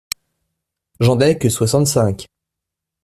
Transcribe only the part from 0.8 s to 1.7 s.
J’en ai que